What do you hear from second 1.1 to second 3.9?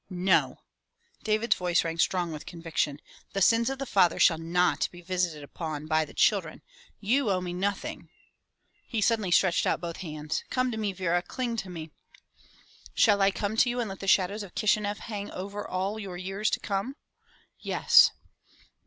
David's voice rang strong with conviction. "The sins of the